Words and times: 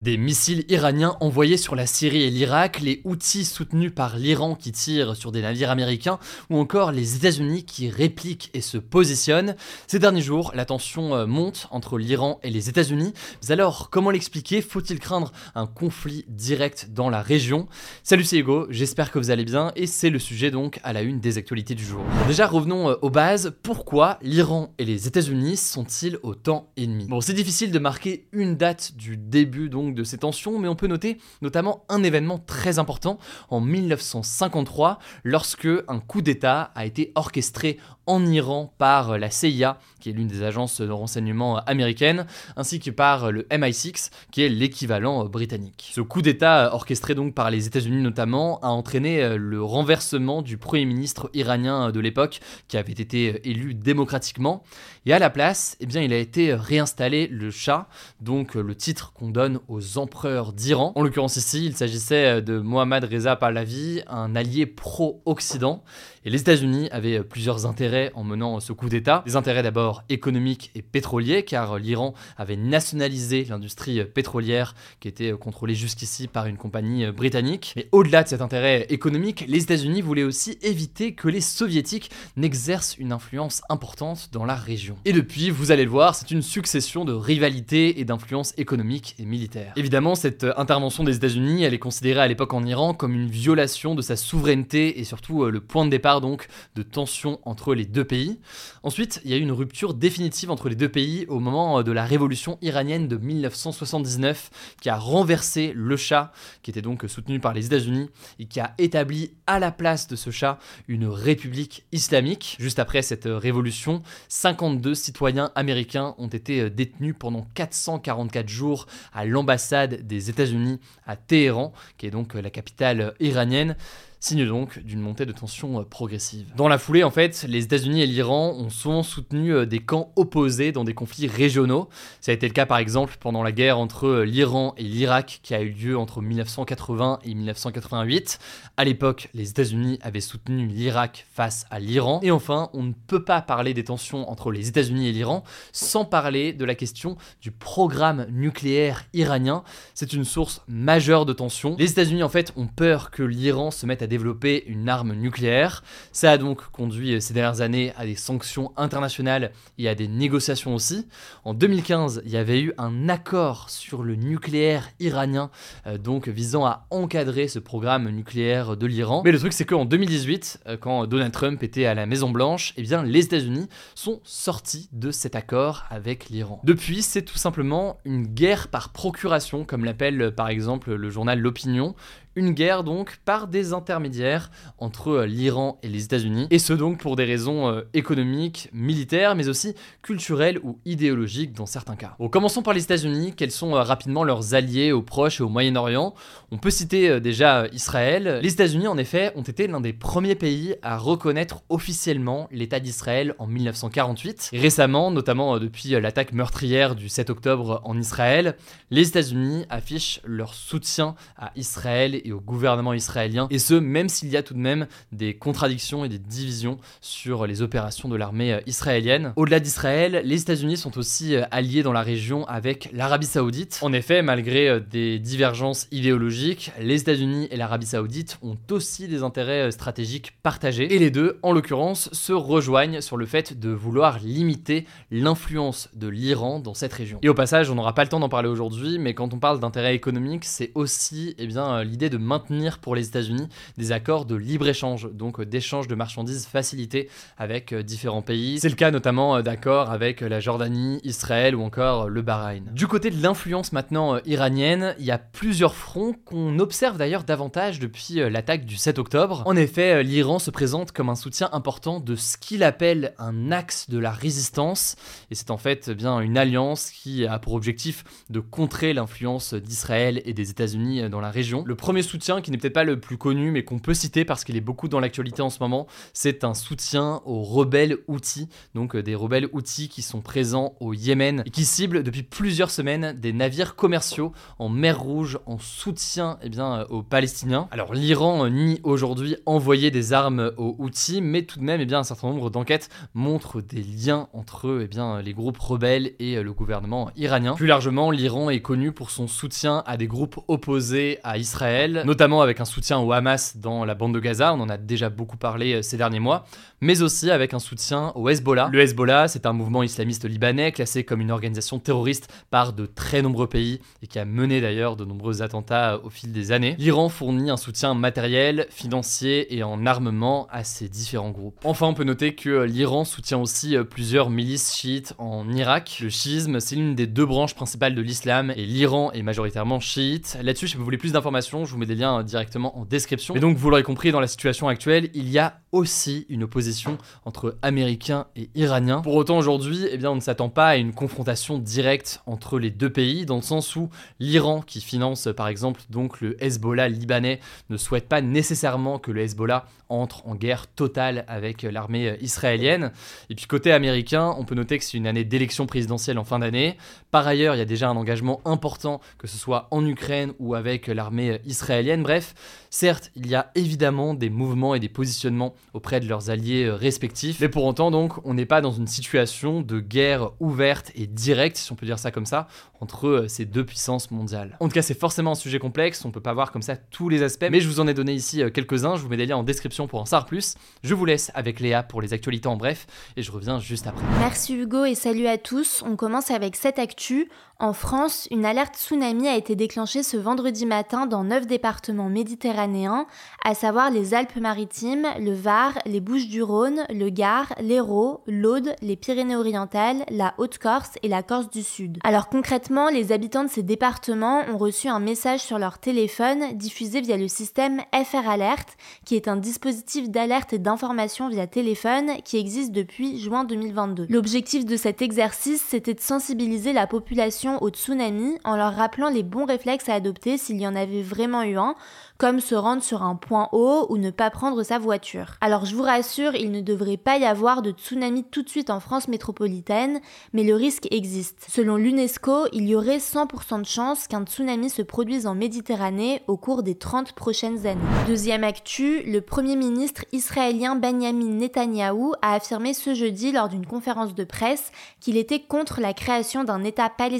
Des 0.00 0.16
missiles 0.16 0.64
iraniens 0.68 1.16
envoyés 1.18 1.56
sur 1.56 1.74
la 1.74 1.84
Syrie 1.84 2.22
et 2.22 2.30
l'Irak, 2.30 2.78
les 2.80 3.00
outils 3.02 3.44
soutenus 3.44 3.92
par 3.92 4.16
l'Iran 4.16 4.54
qui 4.54 4.70
tirent 4.70 5.16
sur 5.16 5.32
des 5.32 5.42
navires 5.42 5.72
américains, 5.72 6.20
ou 6.50 6.58
encore 6.58 6.92
les 6.92 7.16
États-Unis 7.16 7.64
qui 7.64 7.90
répliquent 7.90 8.48
et 8.54 8.60
se 8.60 8.78
positionnent. 8.78 9.56
Ces 9.88 9.98
derniers 9.98 10.22
jours, 10.22 10.52
la 10.54 10.64
tension 10.66 11.16
euh, 11.16 11.26
monte 11.26 11.66
entre 11.72 11.98
l'Iran 11.98 12.38
et 12.44 12.50
les 12.50 12.68
États-Unis. 12.68 13.12
Mais 13.42 13.50
alors, 13.50 13.90
comment 13.90 14.12
l'expliquer? 14.12 14.62
Faut-il 14.62 15.00
craindre 15.00 15.32
un 15.56 15.66
conflit 15.66 16.24
direct 16.28 16.90
dans 16.92 17.10
la 17.10 17.20
région? 17.20 17.66
Salut, 18.04 18.22
c'est 18.22 18.38
Hugo, 18.38 18.68
j'espère 18.70 19.10
que 19.10 19.18
vous 19.18 19.32
allez 19.32 19.44
bien, 19.44 19.72
et 19.74 19.88
c'est 19.88 20.10
le 20.10 20.20
sujet 20.20 20.52
donc 20.52 20.78
à 20.84 20.92
la 20.92 21.02
une 21.02 21.18
des 21.18 21.38
actualités 21.38 21.74
du 21.74 21.84
jour. 21.84 22.04
Déjà, 22.28 22.46
revenons 22.46 22.90
euh, 22.90 22.94
aux 23.02 23.10
bases. 23.10 23.52
Pourquoi 23.64 24.20
l'Iran 24.22 24.72
et 24.78 24.84
les 24.84 25.08
États-Unis 25.08 25.56
sont-ils 25.56 26.20
autant 26.22 26.70
ennemis? 26.76 27.08
Bon, 27.08 27.20
c'est 27.20 27.32
difficile 27.32 27.72
de 27.72 27.80
marquer 27.80 28.28
une 28.30 28.56
date 28.56 28.92
du 28.94 29.16
début 29.16 29.68
donc 29.68 29.87
de 29.94 30.04
ces 30.04 30.18
tensions, 30.18 30.58
mais 30.58 30.68
on 30.68 30.76
peut 30.76 30.86
noter 30.86 31.18
notamment 31.42 31.84
un 31.88 32.02
événement 32.02 32.38
très 32.38 32.78
important 32.78 33.18
en 33.48 33.60
1953, 33.60 34.98
lorsque 35.24 35.68
un 35.88 36.00
coup 36.00 36.22
d'État 36.22 36.70
a 36.74 36.86
été 36.86 37.12
orchestré 37.14 37.78
en 38.06 38.24
Iran 38.24 38.72
par 38.78 39.18
la 39.18 39.30
CIA, 39.30 39.78
qui 40.00 40.08
est 40.08 40.12
l'une 40.12 40.28
des 40.28 40.42
agences 40.42 40.80
de 40.80 40.90
renseignement 40.90 41.58
américaines, 41.58 42.26
ainsi 42.56 42.80
que 42.80 42.90
par 42.90 43.30
le 43.30 43.42
MI6, 43.44 44.10
qui 44.32 44.42
est 44.42 44.48
l'équivalent 44.48 45.26
britannique. 45.26 45.90
Ce 45.92 46.00
coup 46.00 46.22
d'État, 46.22 46.74
orchestré 46.74 47.14
donc 47.14 47.34
par 47.34 47.50
les 47.50 47.66
États-Unis 47.66 48.02
notamment, 48.02 48.60
a 48.60 48.68
entraîné 48.68 49.36
le 49.36 49.62
renversement 49.62 50.40
du 50.40 50.56
Premier 50.56 50.86
ministre 50.86 51.30
iranien 51.34 51.90
de 51.90 52.00
l'époque, 52.00 52.40
qui 52.68 52.78
avait 52.78 52.92
été 52.92 53.46
élu 53.48 53.74
démocratiquement, 53.74 54.62
et 55.04 55.12
à 55.12 55.18
la 55.18 55.30
place, 55.30 55.76
eh 55.80 55.86
bien, 55.86 56.02
il 56.02 56.12
a 56.12 56.18
été 56.18 56.54
réinstallé 56.54 57.28
le 57.28 57.50
Shah, 57.50 57.88
donc 58.20 58.54
le 58.54 58.74
titre 58.74 59.12
qu'on 59.12 59.28
donne 59.28 59.60
aux 59.78 59.98
empereurs 59.98 60.52
d'Iran. 60.52 60.92
En 60.96 61.02
l'occurrence 61.02 61.36
ici, 61.36 61.64
il 61.64 61.76
s'agissait 61.76 62.42
de 62.42 62.58
Mohammad 62.58 63.04
Reza 63.04 63.36
Pahlavi, 63.36 64.02
un 64.08 64.34
allié 64.34 64.66
pro-Occident, 64.66 65.84
et 66.28 66.30
les 66.30 66.42
États-Unis 66.42 66.90
avaient 66.90 67.22
plusieurs 67.22 67.64
intérêts 67.64 68.12
en 68.14 68.22
menant 68.22 68.60
ce 68.60 68.74
coup 68.74 68.90
d'État. 68.90 69.22
Des 69.24 69.34
intérêts 69.34 69.62
d'abord 69.62 70.02
économiques 70.10 70.70
et 70.74 70.82
pétroliers, 70.82 71.42
car 71.42 71.78
l'Iran 71.78 72.12
avait 72.36 72.58
nationalisé 72.58 73.46
l'industrie 73.48 74.04
pétrolière 74.04 74.74
qui 75.00 75.08
était 75.08 75.32
contrôlée 75.32 75.74
jusqu'ici 75.74 76.28
par 76.28 76.44
une 76.44 76.58
compagnie 76.58 77.06
britannique. 77.12 77.72
Mais 77.76 77.88
au-delà 77.92 78.24
de 78.24 78.28
cet 78.28 78.42
intérêt 78.42 78.84
économique, 78.90 79.46
les 79.48 79.62
États-Unis 79.62 80.02
voulaient 80.02 80.22
aussi 80.22 80.58
éviter 80.60 81.14
que 81.14 81.28
les 81.28 81.40
soviétiques 81.40 82.10
n'exercent 82.36 82.98
une 82.98 83.12
influence 83.12 83.62
importante 83.70 84.28
dans 84.30 84.44
la 84.44 84.54
région. 84.54 84.96
Et 85.06 85.14
depuis, 85.14 85.48
vous 85.48 85.70
allez 85.70 85.84
le 85.84 85.90
voir, 85.90 86.14
c'est 86.14 86.30
une 86.30 86.42
succession 86.42 87.06
de 87.06 87.14
rivalités 87.14 88.00
et 88.00 88.04
d'influences 88.04 88.52
économiques 88.58 89.14
et 89.18 89.24
militaires. 89.24 89.72
Évidemment, 89.76 90.14
cette 90.14 90.44
intervention 90.58 91.04
des 91.04 91.16
États-Unis, 91.16 91.62
elle 91.62 91.72
est 91.72 91.78
considérée 91.78 92.20
à 92.20 92.28
l'époque 92.28 92.52
en 92.52 92.66
Iran 92.66 92.92
comme 92.92 93.14
une 93.14 93.30
violation 93.30 93.94
de 93.94 94.02
sa 94.02 94.16
souveraineté 94.16 95.00
et 95.00 95.04
surtout 95.04 95.46
le 95.46 95.60
point 95.60 95.86
de 95.86 95.90
départ 95.90 96.17
donc 96.20 96.48
de 96.74 96.82
tensions 96.82 97.40
entre 97.44 97.74
les 97.74 97.84
deux 97.84 98.04
pays. 98.04 98.38
Ensuite, 98.82 99.20
il 99.24 99.30
y 99.30 99.34
a 99.34 99.36
eu 99.36 99.40
une 99.40 99.52
rupture 99.52 99.94
définitive 99.94 100.50
entre 100.50 100.68
les 100.68 100.74
deux 100.74 100.88
pays 100.88 101.26
au 101.28 101.40
moment 101.40 101.82
de 101.82 101.92
la 101.92 102.04
révolution 102.04 102.58
iranienne 102.62 103.08
de 103.08 103.16
1979 103.16 104.50
qui 104.80 104.88
a 104.88 104.96
renversé 104.96 105.72
le 105.74 105.96
Shah, 105.96 106.32
qui 106.62 106.70
était 106.70 106.82
donc 106.82 107.04
soutenu 107.08 107.40
par 107.40 107.54
les 107.54 107.66
États-Unis 107.66 108.10
et 108.38 108.46
qui 108.46 108.60
a 108.60 108.74
établi 108.78 109.32
à 109.46 109.58
la 109.58 109.72
place 109.72 110.08
de 110.08 110.16
ce 110.16 110.30
Shah 110.30 110.58
une 110.86 111.06
république 111.06 111.84
islamique. 111.92 112.56
Juste 112.58 112.78
après 112.78 113.02
cette 113.02 113.26
révolution, 113.26 114.02
52 114.28 114.94
citoyens 114.94 115.50
américains 115.54 116.14
ont 116.18 116.28
été 116.28 116.70
détenus 116.70 117.14
pendant 117.18 117.46
444 117.54 118.48
jours 118.48 118.86
à 119.12 119.24
l'ambassade 119.24 120.06
des 120.06 120.30
États-Unis 120.30 120.80
à 121.06 121.16
Téhéran, 121.16 121.72
qui 121.96 122.06
est 122.06 122.10
donc 122.10 122.34
la 122.34 122.50
capitale 122.50 123.14
iranienne 123.20 123.76
signe 124.20 124.46
donc 124.46 124.78
d'une 124.80 125.00
montée 125.00 125.26
de 125.26 125.32
tension 125.32 125.84
progressive. 125.84 126.52
Dans 126.56 126.68
la 126.68 126.78
foulée, 126.78 127.04
en 127.04 127.10
fait, 127.10 127.44
les 127.48 127.64
États-Unis 127.64 128.02
et 128.02 128.06
l'Iran 128.06 128.54
ont 128.56 128.70
souvent 128.70 129.02
soutenu 129.02 129.66
des 129.66 129.80
camps 129.80 130.12
opposés 130.16 130.72
dans 130.72 130.84
des 130.84 130.94
conflits 130.94 131.26
régionaux. 131.26 131.88
Ça 132.20 132.32
a 132.32 132.34
été 132.34 132.46
le 132.48 132.52
cas 132.52 132.66
par 132.66 132.78
exemple 132.78 133.16
pendant 133.20 133.42
la 133.42 133.52
guerre 133.52 133.78
entre 133.78 134.22
l'Iran 134.22 134.74
et 134.76 134.82
l'Irak 134.82 135.40
qui 135.42 135.54
a 135.54 135.60
eu 135.60 135.70
lieu 135.70 135.98
entre 135.98 136.20
1980 136.20 137.20
et 137.24 137.34
1988. 137.34 138.38
À 138.76 138.84
l'époque, 138.84 139.28
les 139.34 139.50
États-Unis 139.50 139.98
avaient 140.02 140.20
soutenu 140.20 140.66
l'Irak 140.66 141.26
face 141.32 141.66
à 141.70 141.78
l'Iran. 141.78 142.20
Et 142.22 142.30
enfin, 142.30 142.70
on 142.72 142.82
ne 142.82 142.92
peut 142.92 143.24
pas 143.24 143.40
parler 143.40 143.74
des 143.74 143.84
tensions 143.84 144.28
entre 144.30 144.50
les 144.50 144.68
États-Unis 144.68 145.08
et 145.08 145.12
l'Iran 145.12 145.44
sans 145.72 146.04
parler 146.04 146.52
de 146.52 146.64
la 146.64 146.74
question 146.74 147.16
du 147.40 147.50
programme 147.50 148.26
nucléaire 148.30 149.04
iranien. 149.14 149.62
C'est 149.94 150.12
une 150.12 150.24
source 150.24 150.62
majeure 150.66 151.26
de 151.26 151.32
tensions. 151.32 151.76
Les 151.78 151.90
États-Unis 151.90 152.22
en 152.22 152.28
fait 152.28 152.52
ont 152.56 152.66
peur 152.66 153.10
que 153.10 153.22
l'Iran 153.22 153.70
se 153.70 153.86
mette 153.86 154.02
à 154.02 154.06
développer 154.08 154.64
une 154.66 154.88
arme 154.88 155.12
nucléaire. 155.12 155.84
Ça 156.12 156.32
a 156.32 156.38
donc 156.38 156.68
conduit 156.70 157.20
ces 157.22 157.34
dernières 157.34 157.60
années 157.60 157.92
à 157.96 158.04
des 158.04 158.16
sanctions 158.16 158.72
internationales 158.76 159.52
et 159.78 159.88
à 159.88 159.94
des 159.94 160.08
négociations 160.08 160.74
aussi. 160.74 161.06
En 161.44 161.54
2015, 161.54 162.22
il 162.24 162.32
y 162.32 162.36
avait 162.36 162.60
eu 162.60 162.72
un 162.78 163.08
accord 163.08 163.70
sur 163.70 164.02
le 164.02 164.16
nucléaire 164.16 164.88
iranien, 164.98 165.50
euh, 165.86 165.98
donc 165.98 166.28
visant 166.28 166.66
à 166.66 166.86
encadrer 166.90 167.48
ce 167.48 167.58
programme 167.58 168.08
nucléaire 168.10 168.76
de 168.76 168.86
l'Iran. 168.86 169.22
Mais 169.24 169.32
le 169.32 169.38
truc, 169.38 169.52
c'est 169.52 169.64
qu'en 169.64 169.84
2018, 169.84 170.60
euh, 170.66 170.76
quand 170.76 171.06
Donald 171.06 171.32
Trump 171.32 171.62
était 171.62 171.86
à 171.86 171.94
la 171.94 172.06
Maison 172.06 172.30
Blanche, 172.30 172.72
eh 172.76 172.82
bien, 172.82 173.02
les 173.02 173.24
États-Unis 173.24 173.68
sont 173.94 174.20
sortis 174.24 174.88
de 174.92 175.10
cet 175.10 175.36
accord 175.36 175.84
avec 175.90 176.28
l'Iran. 176.30 176.60
Depuis, 176.64 177.02
c'est 177.02 177.22
tout 177.22 177.38
simplement 177.38 177.98
une 178.04 178.26
guerre 178.26 178.68
par 178.68 178.90
procuration, 178.90 179.64
comme 179.64 179.84
l'appelle 179.84 180.32
par 180.34 180.48
exemple 180.48 180.94
le 180.94 181.10
journal 181.10 181.38
L'Opinion, 181.38 181.94
une 182.38 182.52
guerre 182.52 182.84
donc 182.84 183.18
par 183.24 183.48
des 183.48 183.72
intermédiaires 183.72 184.52
entre 184.78 185.24
l'Iran 185.24 185.78
et 185.82 185.88
les 185.88 186.04
États-Unis, 186.04 186.46
et 186.50 186.60
ce 186.60 186.72
donc 186.72 186.98
pour 186.98 187.16
des 187.16 187.24
raisons 187.24 187.82
économiques, 187.94 188.68
militaires, 188.72 189.34
mais 189.34 189.48
aussi 189.48 189.74
culturelles 190.02 190.60
ou 190.62 190.78
idéologiques 190.84 191.52
dans 191.52 191.66
certains 191.66 191.96
cas. 191.96 192.16
Commençons 192.30 192.62
par 192.62 192.74
les 192.74 192.84
États-Unis, 192.84 193.34
quels 193.36 193.50
sont 193.50 193.72
rapidement 193.72 194.22
leurs 194.22 194.54
alliés 194.54 194.92
au 194.92 195.02
Proche 195.02 195.40
et 195.40 195.42
au 195.42 195.48
Moyen-Orient? 195.48 196.14
On 196.52 196.58
peut 196.58 196.70
citer 196.70 197.20
déjà 197.20 197.66
Israël. 197.72 198.38
Les 198.40 198.52
États-Unis 198.52 198.86
en 198.86 198.98
effet 198.98 199.32
ont 199.34 199.42
été 199.42 199.66
l'un 199.66 199.80
des 199.80 199.92
premiers 199.92 200.36
pays 200.36 200.76
à 200.82 200.96
reconnaître 200.96 201.62
officiellement 201.68 202.48
l'État 202.52 202.78
d'Israël 202.78 203.34
en 203.38 203.48
1948. 203.48 204.50
Et 204.52 204.60
récemment, 204.60 205.10
notamment 205.10 205.58
depuis 205.58 205.90
l'attaque 205.90 206.32
meurtrière 206.32 206.94
du 206.94 207.08
7 207.08 207.30
octobre 207.30 207.80
en 207.84 207.98
Israël, 207.98 208.56
les 208.90 209.08
États-Unis 209.08 209.64
affichent 209.70 210.20
leur 210.24 210.54
soutien 210.54 211.16
à 211.36 211.50
Israël 211.56 212.14
au 212.32 212.40
gouvernement 212.40 212.92
israélien, 212.92 213.46
et 213.50 213.58
ce, 213.58 213.74
même 213.74 214.08
s'il 214.08 214.28
y 214.28 214.36
a 214.36 214.42
tout 214.42 214.54
de 214.54 214.58
même 214.58 214.86
des 215.12 215.34
contradictions 215.34 216.04
et 216.04 216.08
des 216.08 216.18
divisions 216.18 216.78
sur 217.00 217.46
les 217.46 217.62
opérations 217.62 218.08
de 218.08 218.16
l'armée 218.16 218.60
israélienne. 218.66 219.32
Au-delà 219.36 219.60
d'Israël, 219.60 220.22
les 220.24 220.40
États-Unis 220.40 220.76
sont 220.76 220.98
aussi 220.98 221.36
alliés 221.50 221.82
dans 221.82 221.92
la 221.92 222.02
région 222.02 222.46
avec 222.46 222.88
l'Arabie 222.92 223.26
saoudite. 223.26 223.78
En 223.82 223.92
effet, 223.92 224.22
malgré 224.22 224.80
des 224.80 225.18
divergences 225.18 225.88
idéologiques, 225.90 226.72
les 226.80 227.00
États-Unis 227.00 227.48
et 227.50 227.56
l'Arabie 227.56 227.86
saoudite 227.86 228.38
ont 228.42 228.56
aussi 228.70 229.08
des 229.08 229.22
intérêts 229.22 229.70
stratégiques 229.70 230.32
partagés, 230.42 230.94
et 230.94 230.98
les 230.98 231.10
deux, 231.10 231.38
en 231.42 231.52
l'occurrence, 231.52 232.08
se 232.12 232.32
rejoignent 232.32 233.00
sur 233.00 233.16
le 233.16 233.26
fait 233.26 233.58
de 233.58 233.70
vouloir 233.70 234.18
limiter 234.18 234.86
l'influence 235.10 235.88
de 235.94 236.08
l'Iran 236.08 236.60
dans 236.60 236.74
cette 236.74 236.92
région. 236.92 237.18
Et 237.22 237.28
au 237.28 237.34
passage, 237.34 237.70
on 237.70 237.74
n'aura 237.74 237.94
pas 237.94 238.04
le 238.04 238.08
temps 238.08 238.20
d'en 238.20 238.28
parler 238.28 238.48
aujourd'hui, 238.48 238.98
mais 238.98 239.14
quand 239.14 239.32
on 239.34 239.38
parle 239.38 239.60
d'intérêts 239.60 239.94
économiques, 239.94 240.44
c'est 240.44 240.72
aussi 240.74 241.34
eh 241.38 241.46
l'idée 241.84 242.07
de 242.10 242.18
maintenir 242.18 242.78
pour 242.78 242.94
les 242.94 243.06
États-Unis 243.08 243.48
des 243.76 243.92
accords 243.92 244.24
de 244.24 244.34
libre-échange, 244.34 245.10
donc 245.12 245.42
d'échange 245.42 245.88
de 245.88 245.94
marchandises 245.94 246.46
facilités 246.46 247.08
avec 247.36 247.74
différents 247.74 248.22
pays. 248.22 248.58
C'est 248.60 248.68
le 248.68 248.74
cas 248.74 248.90
notamment 248.90 249.40
d'accords 249.42 249.90
avec 249.90 250.20
la 250.20 250.40
Jordanie, 250.40 251.00
Israël 251.04 251.54
ou 251.54 251.62
encore 251.62 252.08
le 252.08 252.22
Bahreïn. 252.22 252.64
Du 252.72 252.86
côté 252.86 253.10
de 253.10 253.22
l'influence 253.22 253.72
maintenant 253.72 254.18
iranienne, 254.24 254.94
il 254.98 255.04
y 255.04 255.10
a 255.10 255.18
plusieurs 255.18 255.74
fronts 255.74 256.14
qu'on 256.24 256.58
observe 256.58 256.96
d'ailleurs 256.96 257.24
davantage 257.24 257.78
depuis 257.78 258.14
l'attaque 258.14 258.64
du 258.64 258.76
7 258.76 258.98
octobre. 258.98 259.42
En 259.46 259.56
effet, 259.56 260.02
l'Iran 260.02 260.38
se 260.38 260.50
présente 260.50 260.92
comme 260.92 261.08
un 261.08 261.14
soutien 261.14 261.48
important 261.52 262.00
de 262.00 262.16
ce 262.16 262.36
qu'il 262.36 262.62
appelle 262.62 263.14
un 263.18 263.52
axe 263.52 263.90
de 263.90 263.98
la 263.98 264.10
résistance, 264.10 264.96
et 265.30 265.34
c'est 265.34 265.50
en 265.50 265.58
fait 265.58 265.90
bien 265.90 266.20
une 266.20 266.38
alliance 266.38 266.90
qui 266.90 267.26
a 267.26 267.38
pour 267.38 267.54
objectif 267.54 268.04
de 268.30 268.40
contrer 268.40 268.92
l'influence 268.92 269.54
d'Israël 269.54 270.22
et 270.24 270.32
des 270.32 270.50
États-Unis 270.50 271.08
dans 271.10 271.20
la 271.20 271.30
région. 271.30 271.64
Le 271.66 271.74
premier 271.74 271.97
soutien, 272.02 272.40
qui 272.40 272.50
n'est 272.50 272.58
peut-être 272.58 272.74
pas 272.74 272.84
le 272.84 273.00
plus 273.00 273.16
connu, 273.16 273.50
mais 273.50 273.64
qu'on 273.64 273.78
peut 273.78 273.94
citer 273.94 274.24
parce 274.24 274.44
qu'il 274.44 274.56
est 274.56 274.60
beaucoup 274.60 274.88
dans 274.88 275.00
l'actualité 275.00 275.42
en 275.42 275.50
ce 275.50 275.58
moment, 275.60 275.86
c'est 276.12 276.44
un 276.44 276.54
soutien 276.54 277.20
aux 277.24 277.42
rebelles 277.42 277.98
outils, 278.08 278.48
donc 278.74 278.96
des 278.96 279.14
rebelles 279.14 279.48
outils 279.52 279.88
qui 279.88 280.02
sont 280.02 280.20
présents 280.20 280.74
au 280.80 280.92
Yémen 280.94 281.42
et 281.46 281.50
qui 281.50 281.64
ciblent 281.64 282.02
depuis 282.02 282.22
plusieurs 282.22 282.70
semaines 282.70 283.14
des 283.18 283.32
navires 283.32 283.76
commerciaux 283.76 284.32
en 284.58 284.68
mer 284.68 284.98
Rouge 284.98 285.38
en 285.46 285.58
soutien 285.58 286.38
eh 286.42 286.48
bien, 286.48 286.84
aux 286.90 287.02
Palestiniens. 287.02 287.68
Alors 287.70 287.94
l'Iran 287.94 288.48
nie 288.48 288.80
aujourd'hui 288.82 289.36
envoyer 289.46 289.90
des 289.90 290.12
armes 290.12 290.52
aux 290.56 290.74
outils, 290.78 291.22
mais 291.22 291.42
tout 291.42 291.58
de 291.58 291.64
même 291.64 291.80
eh 291.80 291.86
bien, 291.86 292.00
un 292.00 292.04
certain 292.04 292.28
nombre 292.28 292.50
d'enquêtes 292.50 292.88
montrent 293.14 293.60
des 293.60 293.82
liens 293.82 294.28
entre 294.32 294.80
eh 294.82 294.88
bien, 294.88 295.22
les 295.22 295.34
groupes 295.34 295.58
rebelles 295.58 296.12
et 296.18 296.42
le 296.42 296.52
gouvernement 296.52 297.10
iranien. 297.16 297.54
Plus 297.54 297.66
largement, 297.66 298.10
l'Iran 298.10 298.50
est 298.50 298.60
connu 298.60 298.92
pour 298.92 299.10
son 299.10 299.26
soutien 299.26 299.82
à 299.86 299.96
des 299.96 300.06
groupes 300.06 300.40
opposés 300.48 301.18
à 301.22 301.38
Israël, 301.38 301.87
notamment 302.04 302.42
avec 302.42 302.60
un 302.60 302.64
soutien 302.64 302.98
au 302.98 303.12
Hamas 303.12 303.56
dans 303.56 303.84
la 303.84 303.94
bande 303.94 304.14
de 304.14 304.20
Gaza, 304.20 304.54
on 304.54 304.60
en 304.60 304.68
a 304.68 304.76
déjà 304.76 305.10
beaucoup 305.10 305.36
parlé 305.36 305.74
euh, 305.74 305.82
ces 305.82 305.96
derniers 305.96 306.20
mois, 306.20 306.44
mais 306.80 307.02
aussi 307.02 307.30
avec 307.30 307.54
un 307.54 307.58
soutien 307.58 308.12
au 308.14 308.28
Hezbollah. 308.28 308.70
Le 308.72 308.80
Hezbollah, 308.80 309.28
c'est 309.28 309.46
un 309.46 309.52
mouvement 309.52 309.82
islamiste 309.82 310.24
libanais 310.24 310.72
classé 310.72 311.04
comme 311.04 311.20
une 311.20 311.30
organisation 311.30 311.78
terroriste 311.78 312.28
par 312.50 312.72
de 312.72 312.86
très 312.86 313.22
nombreux 313.22 313.46
pays 313.46 313.80
et 314.02 314.06
qui 314.06 314.18
a 314.18 314.24
mené 314.24 314.60
d'ailleurs 314.60 314.96
de 314.96 315.04
nombreux 315.04 315.42
attentats 315.42 316.00
au 316.02 316.10
fil 316.10 316.32
des 316.32 316.52
années. 316.52 316.76
L'Iran 316.78 317.08
fournit 317.08 317.50
un 317.50 317.56
soutien 317.56 317.94
matériel, 317.94 318.66
financier 318.70 319.54
et 319.56 319.62
en 319.62 319.86
armement 319.86 320.46
à 320.50 320.64
ces 320.64 320.88
différents 320.88 321.30
groupes. 321.30 321.56
Enfin, 321.64 321.86
on 321.86 321.94
peut 321.94 322.04
noter 322.04 322.34
que 322.34 322.50
euh, 322.50 322.66
l'Iran 322.66 323.04
soutient 323.04 323.38
aussi 323.38 323.76
euh, 323.76 323.84
plusieurs 323.84 324.30
milices 324.30 324.74
chiites 324.74 325.14
en 325.18 325.50
Irak. 325.50 325.98
Le 326.02 326.08
chiisme, 326.08 326.60
c'est 326.60 326.76
l'une 326.76 326.94
des 326.94 327.06
deux 327.06 327.26
branches 327.26 327.54
principales 327.54 327.94
de 327.94 328.02
l'islam 328.02 328.52
et 328.56 328.64
l'Iran 328.64 329.10
est 329.12 329.22
majoritairement 329.22 329.80
chiite. 329.80 330.38
Là-dessus, 330.42 330.68
si 330.68 330.76
vous 330.76 330.84
voulez 330.84 330.98
plus 330.98 331.12
d'informations, 331.12 331.64
je 331.64 331.72
vous 331.72 331.77
mets 331.78 331.86
des 331.86 331.94
liens 331.94 332.22
directement 332.22 332.78
en 332.78 332.84
description. 332.84 333.34
Et 333.34 333.40
donc, 333.40 333.56
vous 333.56 333.70
l'aurez 333.70 333.82
compris, 333.82 334.12
dans 334.12 334.20
la 334.20 334.26
situation 334.26 334.68
actuelle, 334.68 335.10
il 335.14 335.28
y 335.28 335.38
a 335.38 335.60
aussi 335.72 336.26
une 336.28 336.44
opposition 336.44 336.98
entre 337.24 337.58
Américains 337.62 338.26
et 338.36 338.50
Iraniens. 338.54 339.00
Pour 339.02 339.14
autant, 339.14 339.38
aujourd'hui, 339.38 339.86
eh 339.90 339.98
bien, 339.98 340.10
on 340.10 340.16
ne 340.16 340.20
s'attend 340.20 340.48
pas 340.48 340.68
à 340.68 340.76
une 340.76 340.92
confrontation 340.92 341.58
directe 341.58 342.22
entre 342.26 342.58
les 342.58 342.70
deux 342.70 342.90
pays, 342.90 343.26
dans 343.26 343.36
le 343.36 343.42
sens 343.42 343.76
où 343.76 343.90
l'Iran, 344.18 344.62
qui 344.62 344.80
finance 344.80 345.28
par 345.36 345.48
exemple 345.48 345.80
donc 345.90 346.20
le 346.20 346.42
Hezbollah 346.42 346.88
libanais, 346.88 347.40
ne 347.70 347.76
souhaite 347.76 348.08
pas 348.08 348.20
nécessairement 348.20 348.98
que 348.98 349.10
le 349.10 349.22
Hezbollah 349.22 349.66
entre 349.88 350.26
en 350.26 350.34
guerre 350.34 350.66
totale 350.66 351.24
avec 351.28 351.62
l'armée 351.62 352.18
israélienne. 352.20 352.92
Et 353.30 353.34
puis 353.34 353.46
côté 353.46 353.72
américain, 353.72 354.34
on 354.38 354.44
peut 354.44 354.54
noter 354.54 354.78
que 354.78 354.84
c'est 354.84 354.96
une 354.96 355.06
année 355.06 355.24
d'élection 355.24 355.66
présidentielle 355.66 356.18
en 356.18 356.24
fin 356.24 356.38
d'année. 356.38 356.76
Par 357.10 357.26
ailleurs, 357.26 357.54
il 357.54 357.58
y 357.58 357.62
a 357.62 357.66
déjà 357.66 357.88
un 357.88 357.96
engagement 357.96 358.40
important, 358.44 359.00
que 359.18 359.26
ce 359.26 359.38
soit 359.38 359.68
en 359.70 359.84
Ukraine 359.86 360.32
ou 360.38 360.54
avec 360.54 360.88
l'armée 360.88 361.40
Bref, 361.68 362.34
certes, 362.70 363.10
il 363.14 363.26
y 363.26 363.34
a 363.34 363.50
évidemment 363.54 364.14
des 364.14 364.30
mouvements 364.30 364.74
et 364.74 364.80
des 364.80 364.88
positionnements 364.88 365.54
auprès 365.74 366.00
de 366.00 366.08
leurs 366.08 366.30
alliés 366.30 366.70
respectifs, 366.70 367.40
mais 367.40 367.48
pour 367.48 367.64
autant 367.64 367.90
donc, 367.90 368.14
on 368.24 368.34
n'est 368.34 368.46
pas 368.46 368.60
dans 368.60 368.72
une 368.72 368.86
situation 368.86 369.60
de 369.60 369.80
guerre 369.80 370.30
ouverte 370.40 370.90
et 370.94 371.06
directe, 371.06 371.56
si 371.56 371.70
on 371.72 371.74
peut 371.74 371.86
dire 371.86 371.98
ça 371.98 372.10
comme 372.10 372.26
ça, 372.26 372.48
entre 372.80 373.26
ces 373.28 373.44
deux 373.44 373.64
puissances 373.64 374.10
mondiales. 374.10 374.56
En 374.60 374.68
tout 374.68 374.74
cas, 374.74 374.82
c'est 374.82 374.98
forcément 374.98 375.32
un 375.32 375.36
sujet 375.36 375.58
complexe, 375.58 376.04
on 376.04 376.10
peut 376.10 376.20
pas 376.20 376.32
voir 376.32 376.52
comme 376.52 376.62
ça 376.62 376.76
tous 376.76 377.08
les 377.08 377.22
aspects, 377.22 377.48
mais 377.50 377.60
je 377.60 377.68
vous 377.68 377.80
en 377.80 377.86
ai 377.86 377.94
donné 377.94 378.14
ici 378.14 378.42
quelques-uns, 378.52 378.96
je 378.96 379.02
vous 379.02 379.08
mets 379.08 379.16
des 379.16 379.26
liens 379.26 379.36
en 379.36 379.42
description 379.42 379.86
pour 379.86 380.00
en 380.00 380.06
savoir 380.06 380.26
plus. 380.26 380.54
Je 380.82 380.94
vous 380.94 381.04
laisse 381.04 381.30
avec 381.34 381.60
Léa 381.60 381.82
pour 381.82 382.00
les 382.00 382.12
actualités 382.12 382.48
en 382.48 382.56
bref 382.56 382.86
et 383.16 383.22
je 383.22 383.30
reviens 383.30 383.58
juste 383.58 383.86
après. 383.86 384.04
Merci 384.18 384.54
Hugo 384.54 384.84
et 384.84 384.94
salut 384.94 385.26
à 385.26 385.38
tous. 385.38 385.82
On 385.86 385.96
commence 385.96 386.30
avec 386.30 386.56
cette 386.56 386.78
actu. 386.78 387.28
En 387.60 387.72
France, 387.72 388.28
une 388.30 388.44
alerte 388.44 388.76
tsunami 388.76 389.26
a 389.26 389.34
été 389.34 389.56
déclenchée 389.56 390.04
ce 390.04 390.16
vendredi 390.16 390.64
matin 390.64 391.06
dans 391.06 391.24
neuf 391.24 391.44
départements 391.44 392.08
méditerranéens, 392.08 393.08
à 393.44 393.52
savoir 393.54 393.90
les 393.90 394.14
Alpes-Maritimes, 394.14 395.08
le 395.18 395.32
Var, 395.32 395.72
les 395.84 395.98
Bouches-du-Rhône, 395.98 396.84
le 396.88 397.08
Gard, 397.10 397.52
l'Hérault, 397.60 398.20
l'Aude, 398.28 398.76
les 398.80 398.94
Pyrénées-Orientales, 398.94 400.04
la 400.08 400.34
Haute-Corse 400.38 400.92
et 401.02 401.08
la 401.08 401.24
Corse 401.24 401.50
du 401.50 401.64
Sud. 401.64 401.98
Alors 402.04 402.28
concrètement, 402.28 402.90
les 402.90 403.10
habitants 403.10 403.42
de 403.42 403.50
ces 403.50 403.64
départements 403.64 404.44
ont 404.48 404.56
reçu 404.56 404.86
un 404.86 405.00
message 405.00 405.40
sur 405.40 405.58
leur 405.58 405.80
téléphone 405.80 406.56
diffusé 406.56 407.00
via 407.00 407.16
le 407.16 407.26
système 407.26 407.80
FR 407.92 408.28
Alert, 408.28 408.76
qui 409.04 409.16
est 409.16 409.26
un 409.26 409.36
dispositif 409.36 410.10
d'alerte 410.10 410.52
et 410.52 410.60
d'information 410.60 411.28
via 411.28 411.48
téléphone 411.48 412.22
qui 412.24 412.36
existe 412.36 412.70
depuis 412.70 413.18
juin 413.18 413.42
2022. 413.42 414.06
L'objectif 414.10 414.64
de 414.64 414.76
cet 414.76 415.02
exercice, 415.02 415.64
c'était 415.66 415.94
de 415.94 416.00
sensibiliser 416.00 416.72
la 416.72 416.86
population 416.86 417.47
au 417.56 417.70
tsunami 417.70 418.38
en 418.44 418.56
leur 418.56 418.74
rappelant 418.74 419.08
les 419.08 419.22
bons 419.22 419.46
réflexes 419.46 419.88
à 419.88 419.94
adopter 419.94 420.36
s'il 420.36 420.60
y 420.60 420.66
en 420.66 420.76
avait 420.76 421.02
vraiment 421.02 421.42
eu 421.42 421.56
un, 421.56 421.74
comme 422.18 422.40
se 422.40 422.54
rendre 422.54 422.82
sur 422.82 423.02
un 423.02 423.14
point 423.14 423.48
haut 423.52 423.86
ou 423.88 423.96
ne 423.96 424.10
pas 424.10 424.30
prendre 424.30 424.62
sa 424.62 424.78
voiture. 424.78 425.36
Alors 425.40 425.64
je 425.64 425.74
vous 425.74 425.82
rassure, 425.82 426.34
il 426.34 426.50
ne 426.50 426.60
devrait 426.60 426.96
pas 426.96 427.16
y 427.16 427.24
avoir 427.24 427.62
de 427.62 427.70
tsunami 427.70 428.24
tout 428.24 428.42
de 428.42 428.48
suite 428.48 428.70
en 428.70 428.80
France 428.80 429.08
métropolitaine, 429.08 430.00
mais 430.32 430.42
le 430.42 430.54
risque 430.54 430.88
existe. 430.90 431.46
Selon 431.48 431.76
l'UNESCO, 431.76 432.46
il 432.52 432.68
y 432.68 432.74
aurait 432.74 432.98
100% 432.98 433.60
de 433.60 433.66
chances 433.66 434.08
qu'un 434.08 434.24
tsunami 434.24 434.68
se 434.68 434.82
produise 434.82 435.26
en 435.26 435.34
Méditerranée 435.34 436.22
au 436.26 436.36
cours 436.36 436.62
des 436.62 436.74
30 436.74 437.12
prochaines 437.12 437.66
années. 437.66 437.80
Deuxième 438.06 438.44
actu, 438.44 439.02
le 439.04 439.20
Premier 439.20 439.56
ministre 439.56 440.04
israélien 440.12 440.74
Benjamin 440.74 441.34
Netanyahou 441.34 442.14
a 442.22 442.34
affirmé 442.34 442.74
ce 442.74 442.94
jeudi 442.94 443.32
lors 443.32 443.48
d'une 443.48 443.66
conférence 443.66 444.14
de 444.14 444.24
presse 444.24 444.72
qu'il 445.00 445.16
était 445.16 445.40
contre 445.40 445.80
la 445.80 445.92
création 445.92 446.44
d'un 446.44 446.64
État 446.64 446.90
palestinien, 446.90 447.18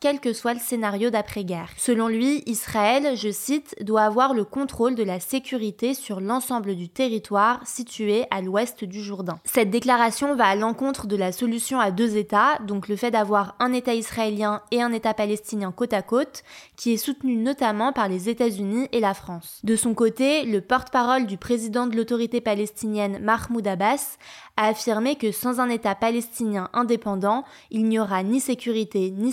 quel 0.00 0.20
que 0.20 0.32
soit 0.32 0.54
le 0.54 0.60
scénario 0.60 1.10
d'après-guerre. 1.10 1.70
Selon 1.76 2.08
lui, 2.08 2.42
Israël, 2.46 3.16
je 3.16 3.30
cite, 3.30 3.74
doit 3.80 4.02
avoir 4.02 4.34
le 4.34 4.44
contrôle 4.44 4.94
de 4.94 5.02
la 5.02 5.20
sécurité 5.20 5.94
sur 5.94 6.20
l'ensemble 6.20 6.76
du 6.76 6.88
territoire 6.88 7.60
situé 7.66 8.26
à 8.30 8.42
l'ouest 8.42 8.84
du 8.84 9.02
Jourdain. 9.02 9.38
Cette 9.44 9.70
déclaration 9.70 10.34
va 10.34 10.46
à 10.46 10.54
l'encontre 10.54 11.06
de 11.06 11.16
la 11.16 11.32
solution 11.32 11.80
à 11.80 11.90
deux 11.90 12.16
États, 12.16 12.58
donc 12.66 12.88
le 12.88 12.96
fait 12.96 13.10
d'avoir 13.10 13.56
un 13.58 13.72
État 13.72 13.94
israélien 13.94 14.62
et 14.70 14.82
un 14.82 14.92
État 14.92 15.14
palestinien 15.14 15.72
côte 15.72 15.92
à 15.92 16.02
côte, 16.02 16.42
qui 16.76 16.92
est 16.92 16.96
soutenu 16.96 17.36
notamment 17.36 17.92
par 17.92 18.08
les 18.08 18.28
États-Unis 18.28 18.88
et 18.92 19.00
la 19.00 19.14
France. 19.14 19.60
De 19.64 19.76
son 19.76 19.94
côté, 19.94 20.44
le 20.44 20.60
porte-parole 20.60 21.26
du 21.26 21.36
président 21.36 21.86
de 21.86 21.96
l'autorité 21.96 22.40
palestinienne 22.40 23.18
Mahmoud 23.20 23.66
Abbas 23.66 24.16
a 24.56 24.68
affirmé 24.68 25.16
que 25.16 25.32
sans 25.32 25.58
un 25.58 25.70
État 25.70 25.94
palestinien 25.94 26.68
indépendant, 26.72 27.44
il 27.70 27.86
n'y 27.86 27.98
aura 27.98 28.22
ni 28.22 28.40
sécurité 28.40 29.10
ni 29.10 29.32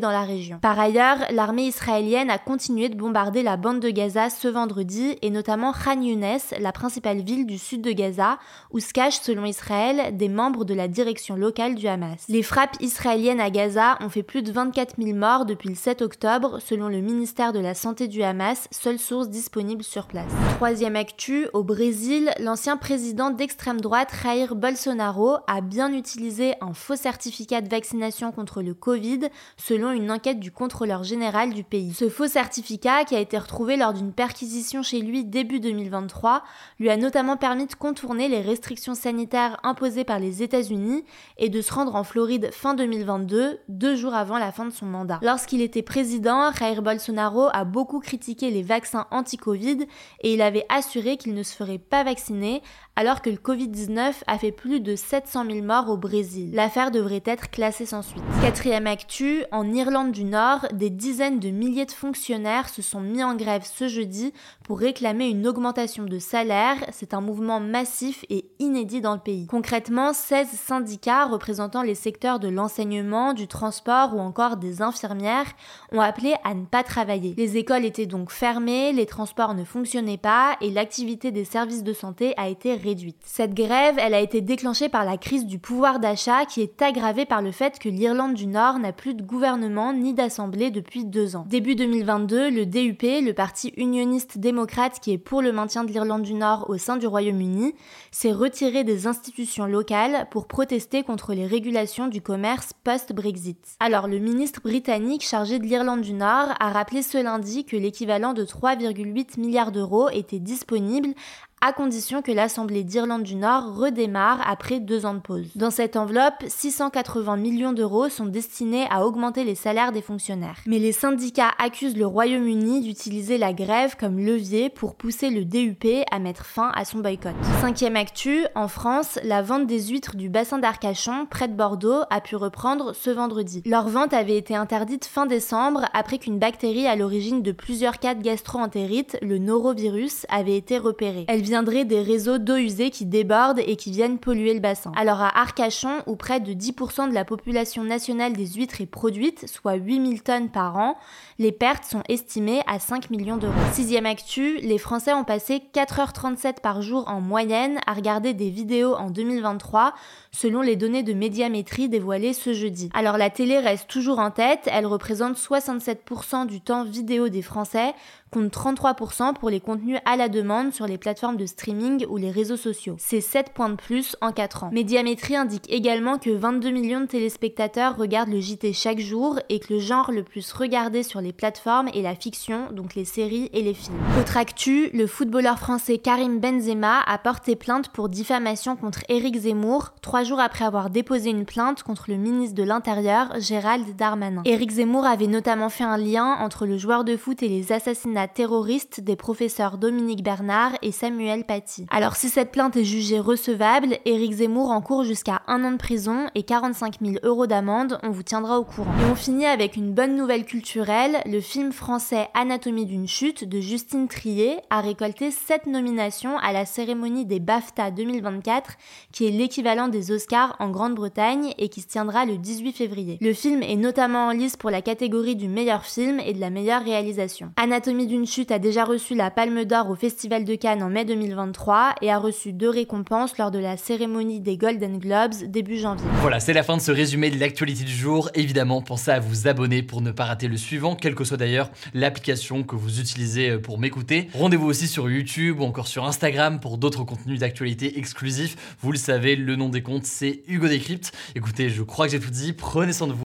dans 0.00 0.10
la 0.10 0.22
région. 0.22 0.58
Par 0.60 0.78
ailleurs, 0.78 1.18
l'armée 1.30 1.66
israélienne 1.66 2.30
a 2.30 2.38
continué 2.38 2.88
de 2.88 2.96
bombarder 2.96 3.42
la 3.42 3.56
bande 3.56 3.80
de 3.80 3.90
Gaza 3.90 4.30
ce 4.30 4.48
vendredi 4.48 5.16
et 5.22 5.30
notamment 5.30 5.72
Khan 5.72 6.00
Younes, 6.00 6.38
la 6.60 6.72
principale 6.72 7.22
ville 7.22 7.46
du 7.46 7.58
sud 7.58 7.82
de 7.82 7.92
Gaza, 7.92 8.38
où 8.72 8.80
se 8.80 8.92
cachent 8.92 9.20
selon 9.20 9.44
Israël 9.44 10.16
des 10.16 10.28
membres 10.28 10.64
de 10.64 10.74
la 10.74 10.88
direction 10.88 11.36
locale 11.36 11.74
du 11.74 11.86
Hamas. 11.86 12.24
Les 12.28 12.42
frappes 12.42 12.76
israéliennes 12.80 13.40
à 13.40 13.50
Gaza 13.50 13.96
ont 14.00 14.08
fait 14.08 14.22
plus 14.22 14.42
de 14.42 14.50
24 14.50 14.96
000 15.00 15.16
morts 15.16 15.46
depuis 15.46 15.68
le 15.68 15.74
7 15.74 16.02
octobre 16.02 16.58
selon 16.60 16.88
le 16.88 17.00
ministère 17.00 17.52
de 17.52 17.60
la 17.60 17.74
Santé 17.74 18.08
du 18.08 18.22
Hamas, 18.22 18.68
seule 18.70 18.98
source 18.98 19.28
disponible 19.28 19.84
sur 19.84 20.06
place. 20.06 20.30
Troisième 20.56 20.96
actu, 20.96 21.48
au 21.52 21.62
Brésil, 21.62 22.30
l'ancien 22.40 22.76
président 22.76 23.30
d'extrême 23.30 23.80
droite 23.80 24.12
Jair 24.22 24.54
Bolsonaro 24.54 25.36
a 25.46 25.60
bien 25.60 25.92
utilisé 25.92 26.54
un 26.60 26.72
faux 26.74 26.96
certificat 26.96 27.60
de 27.60 27.68
vaccination 27.68 28.32
contre 28.32 28.62
le 28.62 28.74
Covid 28.74 29.27
selon 29.56 29.92
une 29.92 30.10
enquête 30.10 30.40
du 30.40 30.50
contrôleur 30.50 31.04
général 31.04 31.52
du 31.52 31.64
pays. 31.64 31.94
Ce 31.94 32.08
faux 32.08 32.26
certificat 32.26 33.04
qui 33.04 33.14
a 33.14 33.20
été 33.20 33.38
retrouvé 33.38 33.76
lors 33.76 33.92
d'une 33.92 34.12
perquisition 34.12 34.82
chez 34.82 35.00
lui 35.00 35.24
début 35.24 35.60
2023 35.60 36.42
lui 36.78 36.90
a 36.90 36.96
notamment 36.96 37.36
permis 37.36 37.66
de 37.66 37.74
contourner 37.74 38.28
les 38.28 38.40
restrictions 38.40 38.94
sanitaires 38.94 39.58
imposées 39.62 40.04
par 40.04 40.18
les 40.18 40.42
États-Unis 40.42 41.04
et 41.36 41.48
de 41.48 41.60
se 41.60 41.72
rendre 41.72 41.94
en 41.94 42.04
Floride 42.04 42.50
fin 42.52 42.74
2022, 42.74 43.58
deux 43.68 43.96
jours 43.96 44.14
avant 44.14 44.38
la 44.38 44.52
fin 44.52 44.64
de 44.64 44.72
son 44.72 44.86
mandat. 44.86 45.20
Lorsqu'il 45.22 45.60
était 45.60 45.82
président, 45.82 46.52
Jair 46.52 46.82
Bolsonaro 46.82 47.48
a 47.52 47.64
beaucoup 47.64 48.00
critiqué 48.00 48.50
les 48.50 48.62
vaccins 48.62 49.06
anti-Covid 49.10 49.86
et 50.22 50.34
il 50.34 50.42
avait 50.42 50.66
assuré 50.68 51.16
qu'il 51.16 51.34
ne 51.34 51.42
se 51.42 51.54
ferait 51.54 51.78
pas 51.78 52.04
vacciner 52.04 52.62
alors 52.96 53.22
que 53.22 53.30
le 53.30 53.36
Covid-19 53.36 54.12
a 54.26 54.38
fait 54.38 54.50
plus 54.50 54.80
de 54.80 54.96
700 54.96 55.44
000 55.44 55.64
morts 55.64 55.88
au 55.88 55.96
Brésil. 55.96 56.50
L'affaire 56.52 56.90
devrait 56.90 57.22
être 57.24 57.48
classée 57.48 57.86
sans 57.86 58.02
suite. 58.02 58.22
Quatrième 58.42 58.88
actu, 58.88 59.17
en 59.50 59.72
Irlande 59.72 60.12
du 60.12 60.24
Nord, 60.24 60.66
des 60.72 60.90
dizaines 60.90 61.40
de 61.40 61.48
milliers 61.48 61.86
de 61.86 61.92
fonctionnaires 61.92 62.68
se 62.68 62.82
sont 62.82 63.00
mis 63.00 63.24
en 63.24 63.34
grève 63.34 63.64
ce 63.64 63.88
jeudi 63.88 64.32
pour 64.62 64.78
réclamer 64.78 65.28
une 65.28 65.46
augmentation 65.46 66.04
de 66.04 66.18
salaire. 66.18 66.76
C'est 66.92 67.14
un 67.14 67.20
mouvement 67.20 67.58
massif 67.58 68.24
et 68.30 68.44
inédit 68.58 69.00
dans 69.00 69.14
le 69.14 69.20
pays. 69.20 69.46
Concrètement, 69.46 70.12
16 70.12 70.48
syndicats 70.48 71.26
représentant 71.26 71.82
les 71.82 71.94
secteurs 71.94 72.38
de 72.38 72.48
l'enseignement, 72.48 73.32
du 73.32 73.48
transport 73.48 74.14
ou 74.14 74.20
encore 74.20 74.56
des 74.56 74.82
infirmières 74.82 75.52
ont 75.92 76.00
appelé 76.00 76.34
à 76.44 76.54
ne 76.54 76.64
pas 76.64 76.84
travailler. 76.84 77.34
Les 77.36 77.56
écoles 77.56 77.84
étaient 77.84 78.06
donc 78.06 78.30
fermées, 78.30 78.92
les 78.92 79.06
transports 79.06 79.54
ne 79.54 79.64
fonctionnaient 79.64 80.16
pas 80.16 80.56
et 80.60 80.70
l'activité 80.70 81.32
des 81.32 81.44
services 81.44 81.82
de 81.82 81.92
santé 81.92 82.34
a 82.36 82.48
été 82.48 82.74
réduite. 82.74 83.18
Cette 83.24 83.54
grève, 83.54 83.96
elle 83.98 84.14
a 84.14 84.20
été 84.20 84.40
déclenchée 84.40 84.88
par 84.88 85.04
la 85.04 85.16
crise 85.16 85.46
du 85.46 85.58
pouvoir 85.58 85.98
d'achat 85.98 86.44
qui 86.44 86.60
est 86.60 86.80
aggravée 86.82 87.26
par 87.26 87.42
le 87.42 87.50
fait 87.50 87.78
que 87.78 87.88
l'Irlande 87.88 88.34
du 88.34 88.46
Nord 88.46 88.78
n'a 88.78 88.92
plus 88.98 89.14
de 89.14 89.22
gouvernement 89.22 89.92
ni 89.92 90.12
d'assemblée 90.12 90.70
depuis 90.72 91.04
deux 91.04 91.36
ans. 91.36 91.46
Début 91.48 91.76
2022, 91.76 92.50
le 92.50 92.66
DUP, 92.66 93.02
le 93.02 93.32
parti 93.32 93.72
unioniste 93.76 94.38
démocrate 94.38 94.98
qui 95.00 95.12
est 95.12 95.18
pour 95.18 95.40
le 95.40 95.52
maintien 95.52 95.84
de 95.84 95.92
l'Irlande 95.92 96.22
du 96.22 96.34
Nord 96.34 96.68
au 96.68 96.78
sein 96.78 96.96
du 96.96 97.06
Royaume-Uni, 97.06 97.74
s'est 98.10 98.32
retiré 98.32 98.82
des 98.82 99.06
institutions 99.06 99.66
locales 99.66 100.26
pour 100.32 100.48
protester 100.48 101.04
contre 101.04 101.32
les 101.32 101.46
régulations 101.46 102.08
du 102.08 102.20
commerce 102.20 102.72
post-Brexit. 102.82 103.76
Alors 103.78 104.08
le 104.08 104.18
ministre 104.18 104.60
britannique 104.62 105.22
chargé 105.24 105.60
de 105.60 105.64
l'Irlande 105.64 106.02
du 106.02 106.12
Nord 106.12 106.48
a 106.58 106.70
rappelé 106.72 107.02
ce 107.02 107.22
lundi 107.22 107.64
que 107.64 107.76
l'équivalent 107.76 108.34
de 108.34 108.44
3,8 108.44 109.38
milliards 109.38 109.70
d'euros 109.70 110.08
était 110.10 110.40
disponible 110.40 111.14
à 111.60 111.72
condition 111.72 112.22
que 112.22 112.30
l'Assemblée 112.30 112.84
d'Irlande 112.84 113.24
du 113.24 113.34
Nord 113.34 113.76
redémarre 113.76 114.40
après 114.48 114.78
deux 114.78 115.06
ans 115.06 115.14
de 115.14 115.18
pause. 115.18 115.48
Dans 115.56 115.70
cette 115.70 115.96
enveloppe, 115.96 116.44
680 116.46 117.36
millions 117.36 117.72
d'euros 117.72 118.08
sont 118.08 118.26
destinés 118.26 118.86
à 118.90 119.04
augmenter 119.04 119.42
les 119.42 119.56
salaires 119.56 119.90
des 119.90 120.02
fonctionnaires. 120.02 120.58
Mais 120.66 120.78
les 120.78 120.92
syndicats 120.92 121.50
accusent 121.58 121.96
le 121.96 122.06
Royaume-Uni 122.06 122.82
d'utiliser 122.82 123.38
la 123.38 123.52
grève 123.52 123.96
comme 123.98 124.18
levier 124.18 124.70
pour 124.70 124.94
pousser 124.94 125.30
le 125.30 125.44
DUP 125.44 125.84
à 126.10 126.18
mettre 126.20 126.46
fin 126.46 126.70
à 126.74 126.84
son 126.84 126.98
boycott. 126.98 127.34
Cinquième 127.60 127.96
actu, 127.96 128.44
en 128.54 128.68
France, 128.68 129.18
la 129.24 129.42
vente 129.42 129.66
des 129.66 129.88
huîtres 129.88 130.16
du 130.16 130.28
bassin 130.28 130.58
d'Arcachon, 130.58 131.26
près 131.28 131.48
de 131.48 131.54
Bordeaux, 131.54 132.02
a 132.10 132.20
pu 132.20 132.36
reprendre 132.36 132.94
ce 132.94 133.10
vendredi. 133.10 133.62
Leur 133.66 133.88
vente 133.88 134.14
avait 134.14 134.36
été 134.36 134.54
interdite 134.54 135.06
fin 135.06 135.26
décembre 135.26 135.86
après 135.92 136.18
qu'une 136.18 136.38
bactérie 136.38 136.86
à 136.86 136.94
l'origine 136.94 137.42
de 137.42 137.52
plusieurs 137.52 137.98
cas 137.98 138.14
de 138.14 138.22
gastro-entérite, 138.22 139.18
le 139.22 139.38
norovirus, 139.38 140.24
avait 140.28 140.56
été 140.56 140.78
repérée 140.78 141.26
viendrait 141.48 141.86
des 141.86 142.02
réseaux 142.02 142.38
d'eau 142.38 142.56
usée 142.56 142.90
qui 142.90 143.06
débordent 143.06 143.60
et 143.66 143.76
qui 143.76 143.90
viennent 143.90 144.18
polluer 144.18 144.52
le 144.52 144.60
bassin. 144.60 144.92
Alors 144.96 145.20
à 145.20 145.40
Arcachon, 145.40 146.02
où 146.06 146.14
près 146.14 146.40
de 146.40 146.52
10% 146.52 147.08
de 147.08 147.14
la 147.14 147.24
population 147.24 147.84
nationale 147.84 148.34
des 148.34 148.46
huîtres 148.46 148.80
est 148.80 148.86
produite, 148.86 149.48
soit 149.48 149.74
8000 149.74 150.22
tonnes 150.22 150.50
par 150.50 150.76
an, 150.76 150.96
les 151.38 151.52
pertes 151.52 151.84
sont 151.84 152.02
estimées 152.08 152.60
à 152.66 152.78
5 152.78 153.10
millions 153.10 153.36
d'euros. 153.38 153.54
Sixième 153.72 154.06
actu, 154.06 154.58
les 154.58 154.78
Français 154.78 155.14
ont 155.14 155.24
passé 155.24 155.62
4h37 155.74 156.60
par 156.60 156.82
jour 156.82 157.04
en 157.08 157.20
moyenne 157.20 157.78
à 157.86 157.94
regarder 157.94 158.34
des 158.34 158.50
vidéos 158.50 158.94
en 158.94 159.10
2023, 159.10 159.94
selon 160.32 160.60
les 160.60 160.76
données 160.76 161.02
de 161.02 161.14
médiamétrie 161.14 161.88
dévoilées 161.88 162.34
ce 162.34 162.52
jeudi. 162.52 162.90
Alors 162.92 163.16
la 163.16 163.30
télé 163.30 163.58
reste 163.58 163.88
toujours 163.88 164.18
en 164.18 164.30
tête, 164.30 164.68
elle 164.70 164.86
représente 164.86 165.36
67% 165.36 166.46
du 166.46 166.60
temps 166.60 166.84
vidéo 166.84 167.28
des 167.28 167.42
Français, 167.42 167.94
compte 168.30 168.52
33% 168.52 169.34
pour 169.34 169.50
les 169.50 169.60
contenus 169.60 169.98
à 170.04 170.16
la 170.16 170.28
demande 170.28 170.72
sur 170.72 170.86
les 170.86 170.98
plateformes 170.98 171.36
de 171.36 171.46
streaming 171.46 172.06
ou 172.08 172.16
les 172.16 172.30
réseaux 172.30 172.56
sociaux. 172.56 172.96
C'est 172.98 173.20
7 173.20 173.52
points 173.54 173.68
de 173.68 173.76
plus 173.76 174.16
en 174.20 174.32
4 174.32 174.64
ans. 174.64 174.70
Médiamétrie 174.72 175.36
indique 175.36 175.70
également 175.70 176.18
que 176.18 176.30
22 176.30 176.70
millions 176.70 177.00
de 177.00 177.06
téléspectateurs 177.06 177.96
regardent 177.96 178.30
le 178.30 178.40
JT 178.40 178.72
chaque 178.72 178.98
jour 179.00 179.38
et 179.48 179.60
que 179.60 179.72
le 179.74 179.80
genre 179.80 180.10
le 180.12 180.22
plus 180.22 180.52
regardé 180.52 181.02
sur 181.02 181.20
les 181.20 181.32
plateformes 181.32 181.88
est 181.94 182.02
la 182.02 182.14
fiction, 182.14 182.68
donc 182.72 182.94
les 182.94 183.04
séries 183.04 183.50
et 183.52 183.62
les 183.62 183.74
films. 183.74 183.96
Autre 184.20 184.36
actu, 184.36 184.90
le 184.92 185.06
footballeur 185.06 185.58
français 185.58 185.98
Karim 185.98 186.40
Benzema 186.40 187.00
a 187.06 187.18
porté 187.18 187.56
plainte 187.56 187.88
pour 187.88 188.08
diffamation 188.08 188.76
contre 188.76 189.00
Éric 189.08 189.36
Zemmour, 189.36 189.92
trois 190.02 190.22
jours 190.22 190.40
après 190.40 190.64
avoir 190.64 190.90
déposé 190.90 191.30
une 191.30 191.44
plainte 191.44 191.82
contre 191.82 192.06
le 192.08 192.16
ministre 192.16 192.54
de 192.54 192.62
l'Intérieur, 192.62 193.28
Gérald 193.38 193.96
Darmanin. 193.96 194.42
Éric 194.44 194.72
Zemmour 194.72 195.06
avait 195.06 195.26
notamment 195.26 195.68
fait 195.68 195.84
un 195.84 195.96
lien 195.96 196.36
entre 196.40 196.66
le 196.66 196.78
joueur 196.78 197.04
de 197.04 197.16
foot 197.16 197.42
et 197.42 197.48
les 197.48 197.72
assassinats 197.72 198.17
terroriste 198.26 199.00
des 199.00 199.14
professeurs 199.14 199.78
Dominique 199.78 200.24
Bernard 200.24 200.72
et 200.82 200.90
Samuel 200.90 201.44
Paty. 201.44 201.86
Alors 201.90 202.16
si 202.16 202.28
cette 202.28 202.50
plainte 202.50 202.76
est 202.76 202.84
jugée 202.84 203.20
recevable, 203.20 203.98
Éric 204.04 204.32
Zemmour 204.32 204.70
encourt 204.70 205.04
jusqu'à 205.04 205.42
un 205.46 205.62
an 205.62 205.72
de 205.72 205.76
prison 205.76 206.26
et 206.34 206.42
45 206.42 206.96
000 207.00 207.16
euros 207.22 207.46
d'amende, 207.46 208.00
on 208.02 208.10
vous 208.10 208.22
tiendra 208.22 208.58
au 208.58 208.64
courant. 208.64 208.90
Et 209.00 209.10
on 209.10 209.14
finit 209.14 209.46
avec 209.46 209.76
une 209.76 209.92
bonne 209.92 210.16
nouvelle 210.16 210.44
culturelle, 210.44 211.18
le 211.26 211.40
film 211.40 211.70
français 211.70 212.28
Anatomie 212.34 212.86
d'une 212.86 213.06
chute 213.06 213.44
de 213.44 213.60
Justine 213.60 214.08
Trier 214.08 214.56
a 214.70 214.80
récolté 214.80 215.30
7 215.30 215.66
nominations 215.66 216.38
à 216.38 216.52
la 216.52 216.64
cérémonie 216.64 217.26
des 217.26 217.40
BAFTA 217.40 217.90
2024, 217.90 218.72
qui 219.12 219.26
est 219.26 219.30
l'équivalent 219.30 219.88
des 219.88 220.10
Oscars 220.10 220.56
en 220.58 220.70
Grande-Bretagne 220.70 221.52
et 221.58 221.68
qui 221.68 221.82
se 221.82 221.88
tiendra 221.88 222.24
le 222.24 222.38
18 222.38 222.72
février. 222.72 223.18
Le 223.20 223.32
film 223.32 223.62
est 223.62 223.76
notamment 223.76 224.28
en 224.28 224.30
lice 224.30 224.56
pour 224.56 224.70
la 224.70 224.82
catégorie 224.82 225.36
du 225.36 225.48
meilleur 225.48 225.84
film 225.84 226.18
et 226.20 226.32
de 226.32 226.40
la 226.40 226.50
meilleure 226.50 226.82
réalisation. 226.82 227.52
Anatomie 227.56 228.07
d'une 228.08 228.26
chute 228.26 228.50
a 228.50 228.58
déjà 228.58 228.84
reçu 228.84 229.14
la 229.14 229.30
Palme 229.30 229.64
d'Or 229.64 229.90
au 229.90 229.94
Festival 229.94 230.44
de 230.44 230.54
Cannes 230.56 230.82
en 230.82 230.88
mai 230.88 231.04
2023 231.04 231.94
et 232.02 232.10
a 232.10 232.18
reçu 232.18 232.52
deux 232.52 232.70
récompenses 232.70 233.38
lors 233.38 233.52
de 233.52 233.58
la 233.58 233.76
cérémonie 233.76 234.40
des 234.40 234.56
Golden 234.56 234.98
Globes 234.98 235.34
début 235.46 235.78
janvier. 235.78 236.06
Voilà, 236.22 236.40
c'est 236.40 236.54
la 236.54 236.62
fin 236.62 236.76
de 236.76 236.82
ce 236.82 236.90
résumé 236.90 237.30
de 237.30 237.38
l'actualité 237.38 237.84
du 237.84 237.92
jour. 237.92 238.30
Évidemment, 238.34 238.82
pensez 238.82 239.10
à 239.10 239.20
vous 239.20 239.46
abonner 239.46 239.82
pour 239.82 240.00
ne 240.00 240.10
pas 240.10 240.24
rater 240.24 240.48
le 240.48 240.56
suivant, 240.56 240.96
quelle 240.96 241.14
que 241.14 241.22
soit 241.22 241.36
d'ailleurs 241.36 241.70
l'application 241.92 242.64
que 242.64 242.74
vous 242.74 242.98
utilisez 242.98 243.50
euh, 243.50 243.58
pour 243.60 243.78
m'écouter. 243.78 244.28
Rendez-vous 244.32 244.66
aussi 244.66 244.88
sur 244.88 245.08
YouTube 245.08 245.60
ou 245.60 245.64
encore 245.64 245.86
sur 245.86 246.04
Instagram 246.06 246.58
pour 246.60 246.78
d'autres 246.78 247.04
contenus 247.04 247.40
d'actualité 247.40 247.98
exclusifs. 247.98 248.76
Vous 248.80 248.90
le 248.90 248.98
savez, 248.98 249.36
le 249.36 249.54
nom 249.54 249.68
des 249.68 249.82
comptes, 249.82 250.06
c'est 250.06 250.42
Hugo 250.48 250.66
Décrypte. 250.66 251.12
Écoutez, 251.34 251.68
je 251.68 251.82
crois 251.82 252.06
que 252.06 252.12
j'ai 252.12 252.20
tout 252.20 252.30
dit. 252.30 252.54
Prenez 252.54 252.94
soin 252.94 253.06
de 253.06 253.12
vous. 253.12 253.27